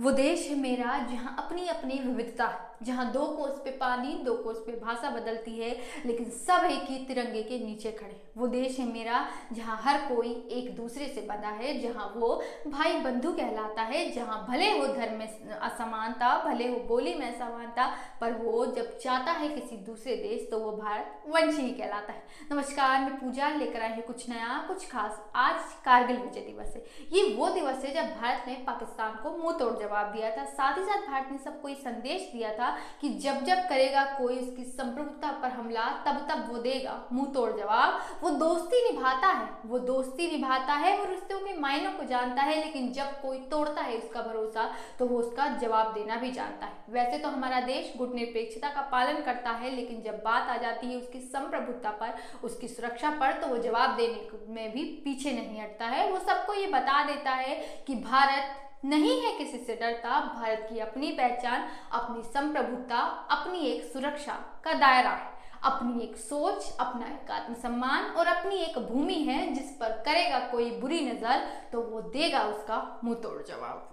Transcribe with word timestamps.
वो 0.00 0.10
देश 0.10 0.46
है 0.48 0.54
मेरा, 0.58 0.98
जहाँ 1.10 1.34
अपनी 1.38 1.66
अपनी 1.68 1.98
विविधता 1.98 2.46
है, 2.46 2.68
जहाँ 2.82 3.10
दो 3.12 3.24
कोस 3.26 3.60
पे 3.64 3.70
पानी, 3.70 4.12
दो 4.24 4.34
कोस 4.34 4.62
पे 4.66 4.72
भाषा 4.80 5.10
बदलती 5.10 5.58
है, 5.58 5.70
लेकिन 6.06 6.30
सब 6.30 6.64
एक 6.64 6.84
ही 6.90 6.96
तिरंगे 7.06 7.42
के 7.42 7.58
नीचे 7.58 7.90
खड़े 7.90 8.20
वो 8.36 8.46
देश 8.46 8.78
है 8.78 8.86
मेरा, 8.92 9.24
जहाँ 9.52 9.76
हर 9.82 9.98
कोई 10.08 10.30
एक 10.50 10.74
दूसरे 10.76 11.06
से 11.06 11.20
बंधा 11.20 11.48
है, 11.48 11.78
जहाँ 11.80 12.12
वो 12.16 12.30
भाई 12.66 13.00
बंधु 13.00 13.32
कहलाता 13.32 13.82
है, 13.82 14.10
जहाँ 14.12 14.46
भले 14.48 14.70
हो 14.78 14.86
धर्म 14.86 15.18
में 15.18 15.50
असमानता, 15.50 16.32
भले 16.44 16.68
हो 16.68 16.78
बोली 16.88 17.14
में 17.14 17.26
असमानता, 17.26 17.86
पर 18.20 18.32
वो 18.32 18.64
जब 18.66 18.96
चाहता 18.98 19.32
है 19.32 19.48
किसी 19.48 19.76
दूसरे 19.76 20.16
देश 20.16 20.48
तो 20.50 20.58
वो 20.58 20.72
भारत 20.72 21.22
वंशी 21.28 21.62
ही 21.62 21.70
कहलाता 21.72 22.12
है। 22.12 22.22
नमस्कार, 22.52 23.00
मैं 23.00 23.18
पूजा 23.20 23.48
लेकर 23.48 23.82
आई 23.82 23.90
हूँ 23.90 24.02
कुछ 24.02 24.28
नया, 24.30 24.64
कुछ 24.68 24.88
खास। 24.90 25.20
आज 25.36 25.60
कारगिल 25.84 26.16
विजय 26.16 26.40
दिवस 26.40 26.74
है। 26.76 26.84
ये 27.12 27.34
वो 27.34 27.50
दिवस 27.50 27.84
है 27.84 27.94
जब 27.94 28.16
भारत 28.20 28.44
ने 28.48 28.54
पाकिस्तान 28.66 29.14
को 29.22 29.36
मुँह 29.36 29.58
तोड़ 29.58 29.72
जवाब 29.90 30.12
दिया 30.12 30.30
था। 30.30 30.44
साथ 30.46 30.78
ही 30.78 30.84
साथ 30.84 31.06
भारत 31.06 31.28
ने 31.32 31.38
सबको 31.38 31.68
ये 31.68 31.74
संदेश 31.74 32.28
दिया 32.32 32.52
था 32.54 32.70
कि 33.00 33.08
जब 33.20 33.44
जब 33.44 33.68
करेगा, 33.68 34.04
कोई 34.18 34.38
उसकी 34.38 34.64
संप्रभुता 34.64 35.30
पर 35.42 35.50
हमला, 35.50 35.84
तब 36.06 36.26
तब 36.28 36.46
वो 36.50 36.58
देगा। 36.60 36.94
मुँह 37.12 37.32
तोड़ 37.34 37.50
जवाब। 37.52 38.00
वो 38.22 38.30
दोस्ती 38.38 38.82
निभाता 38.84 39.28
है। 39.28 39.48
वो 39.66 39.78
दोस्ती 39.80 40.30
निभाता 40.30 40.74
है 40.74 40.96
वो 40.98 41.04
रिश्तों 41.04 41.38
के 41.40 41.56
मायनों 41.58 41.92
को 41.92 42.04
जानता 42.04 42.42
है, 42.42 42.54
लेकिन 42.56 42.92
जब 42.92 43.20
कोई 43.22 43.38
तोड़ता 43.50 43.82
है 43.82 43.96
उसका 43.98 44.22
भरोसा 44.22 44.70
तो 44.98 45.06
वो 45.06 45.18
उसका 45.18 45.46
जवाब 45.56 45.92
देना 45.94 46.16
भी 46.16 46.30
जानता 46.30 46.66
है। 46.66 46.72
वैसे 46.90 47.18
तो 47.18 47.28
हमारा 47.28 47.60
देश 47.62 47.92
गुट 47.96 48.14
निरपेक्षता 48.14 48.68
का 48.68 48.82
पालन 48.92 49.20
करता 49.22 49.50
है, 49.52 49.70
लेकिन 49.70 50.00
जब 50.02 50.22
बात 50.24 50.48
आ 50.48 50.56
जाती 50.56 50.86
है 50.86 50.96
उसकी 50.96 51.20
संप्रभुता 51.20 51.90
पर, 51.92 52.14
उसकी 52.44 52.68
सुरक्षा 52.68 53.10
पर 53.10 53.32
तो 53.32 53.46
वो 53.46 53.58
जवाब 53.58 53.96
देने 53.96 54.28
में 54.54 54.72
भी 54.72 54.84
पीछे 55.04 55.32
नहीं 55.32 55.60
हटता 55.60 55.86
है। 55.86 56.10
वो 56.10 56.18
सबको 56.20 56.54
ये 56.54 56.66
बता 56.68 57.02
देता 57.04 57.30
है 57.32 57.56
कि 57.86 57.94
भारत 58.02 58.56
नहीं 58.84 59.20
है 59.22 59.32
किसी 59.38 59.58
से 59.58 59.74
डरता 59.74 60.20
भारत 60.34 60.66
की 60.70 60.78
अपनी 60.78 61.10
पहचान, 61.12 61.68
अपनी 61.92 62.22
संप्रभुता, 62.24 63.00
अपनी 63.30 63.66
एक 63.66 63.84
सुरक्षा 63.92 64.32
का 64.64 64.72
दायरा 64.74 65.10
है। 65.10 65.28
अपनी 65.64 66.02
एक 66.02 66.16
सोच, 66.16 66.70
अपना 66.80 67.06
एक 67.06 67.30
आत्मसम्मान 67.30 68.04
और 68.10 68.26
अपनी 68.26 68.56
एक 68.56 68.78
भूमि 68.86 69.14
है 69.14 69.46
जिस 69.54 69.70
पर 69.72 69.92
करेगा 70.06 70.38
कोई 70.48 70.70
बुरी 70.80 71.00
नज़र 71.00 71.46
तो 71.72 71.80
वो 71.82 72.00
देगा 72.10 72.42
उसका 72.44 73.00
मुँह 73.04 73.16
तोड़ 73.22 73.42
जवाब। 73.42 73.86